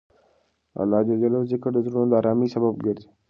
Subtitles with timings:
[0.73, 3.09] د الله ذکر د زړونو د ارامۍ سبب ګرځي.